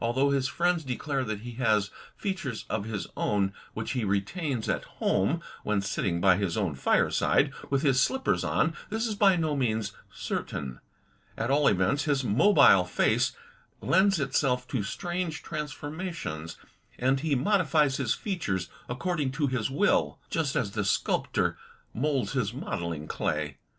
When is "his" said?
0.30-0.48, 2.86-3.06, 6.38-6.56, 7.82-8.00, 12.04-12.24, 17.98-18.14, 19.46-19.70, 22.32-22.54